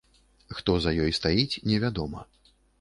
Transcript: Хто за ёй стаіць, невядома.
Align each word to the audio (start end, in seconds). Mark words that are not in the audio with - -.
Хто 0.59 0.71
за 0.85 0.95
ёй 1.05 1.11
стаіць, 1.19 1.61
невядома. 1.69 2.29